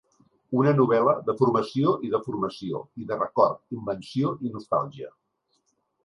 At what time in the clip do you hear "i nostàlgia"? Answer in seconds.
4.49-5.11